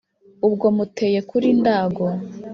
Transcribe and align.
Ubwo 0.47 0.65
muteye 0.77 1.19
kuri 1.29 1.47
Ndago, 1.59 2.05